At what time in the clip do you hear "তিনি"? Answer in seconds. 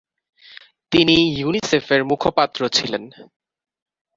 0.91-1.15